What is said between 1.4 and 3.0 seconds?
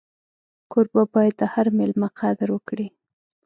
هر مېلمه قدر وکړي.